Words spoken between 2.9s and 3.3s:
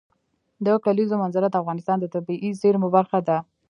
برخه